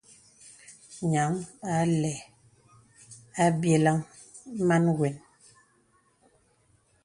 [1.11, 1.31] Nyaŋ
[1.75, 2.15] a lɛ̂
[3.45, 3.97] àbyə̀laŋ
[4.67, 5.15] màn wən.